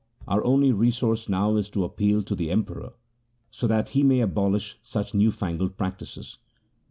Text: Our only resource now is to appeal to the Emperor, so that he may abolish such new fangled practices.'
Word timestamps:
Our 0.27 0.43
only 0.43 0.71
resource 0.71 1.29
now 1.29 1.57
is 1.57 1.69
to 1.69 1.83
appeal 1.83 2.23
to 2.23 2.33
the 2.33 2.49
Emperor, 2.49 2.93
so 3.51 3.67
that 3.67 3.89
he 3.89 4.01
may 4.01 4.21
abolish 4.21 4.79
such 4.81 5.13
new 5.13 5.29
fangled 5.29 5.77
practices.' 5.77 6.39